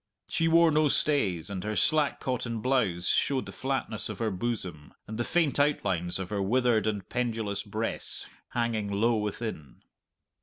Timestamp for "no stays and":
0.71-1.63